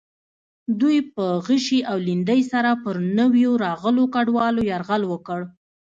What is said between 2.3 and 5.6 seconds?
سره پر نویو راغلو کډوالو یرغل وکړ.